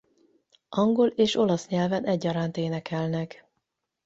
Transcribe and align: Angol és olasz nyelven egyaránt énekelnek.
Angol 0.69 1.07
és 1.15 1.35
olasz 1.35 1.67
nyelven 1.67 2.05
egyaránt 2.05 2.57
énekelnek. 2.57 3.45